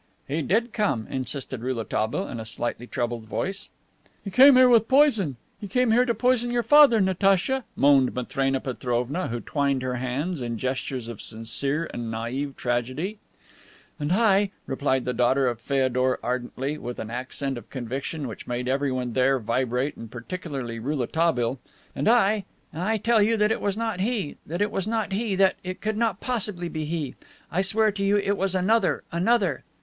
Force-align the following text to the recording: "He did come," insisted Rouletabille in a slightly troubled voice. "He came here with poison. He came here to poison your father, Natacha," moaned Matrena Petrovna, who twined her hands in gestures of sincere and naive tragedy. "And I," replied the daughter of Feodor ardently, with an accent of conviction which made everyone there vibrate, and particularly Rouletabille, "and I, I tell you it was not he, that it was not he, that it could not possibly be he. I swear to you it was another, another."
"He 0.27 0.41
did 0.41 0.73
come," 0.73 1.05
insisted 1.11 1.61
Rouletabille 1.61 2.27
in 2.27 2.39
a 2.39 2.43
slightly 2.43 2.87
troubled 2.87 3.25
voice. 3.27 3.69
"He 4.23 4.31
came 4.31 4.55
here 4.55 4.67
with 4.67 4.87
poison. 4.87 5.35
He 5.59 5.67
came 5.67 5.91
here 5.91 6.05
to 6.05 6.15
poison 6.15 6.49
your 6.49 6.63
father, 6.63 6.99
Natacha," 6.99 7.65
moaned 7.75 8.15
Matrena 8.15 8.59
Petrovna, 8.59 9.27
who 9.27 9.41
twined 9.41 9.83
her 9.83 9.97
hands 9.97 10.41
in 10.41 10.57
gestures 10.57 11.07
of 11.07 11.21
sincere 11.21 11.87
and 11.93 12.09
naive 12.09 12.55
tragedy. 12.57 13.19
"And 13.99 14.11
I," 14.11 14.49
replied 14.65 15.05
the 15.05 15.13
daughter 15.13 15.47
of 15.47 15.61
Feodor 15.61 16.17
ardently, 16.23 16.79
with 16.79 16.97
an 16.97 17.11
accent 17.11 17.55
of 17.55 17.69
conviction 17.69 18.27
which 18.27 18.47
made 18.47 18.67
everyone 18.67 19.13
there 19.13 19.37
vibrate, 19.37 19.95
and 19.97 20.09
particularly 20.09 20.79
Rouletabille, 20.79 21.59
"and 21.95 22.07
I, 22.07 22.45
I 22.73 22.97
tell 22.97 23.21
you 23.21 23.35
it 23.35 23.61
was 23.61 23.77
not 23.77 23.99
he, 23.99 24.37
that 24.47 24.63
it 24.63 24.71
was 24.71 24.87
not 24.87 25.11
he, 25.11 25.35
that 25.35 25.57
it 25.63 25.79
could 25.79 25.95
not 25.95 26.19
possibly 26.19 26.69
be 26.69 26.85
he. 26.85 27.13
I 27.51 27.61
swear 27.61 27.91
to 27.91 28.03
you 28.03 28.17
it 28.17 28.35
was 28.35 28.55
another, 28.55 29.03
another." 29.11 29.63